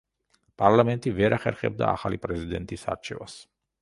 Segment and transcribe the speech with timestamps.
[0.61, 3.37] პარლამენტი ვერ ახერხებდა ახალი პრეზიდენტის არჩევას.